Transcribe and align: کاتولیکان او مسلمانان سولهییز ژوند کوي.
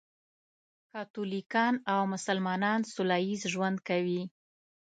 کاتولیکان 0.91 1.73
او 1.93 2.01
مسلمانان 2.13 2.79
سولهییز 2.93 3.41
ژوند 3.53 3.77
کوي. 3.87 4.23